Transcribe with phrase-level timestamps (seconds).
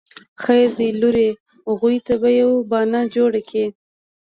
[0.43, 1.29] خير دی لورې
[1.71, 3.65] اغوئ ته به يوه بانه جوړه کې.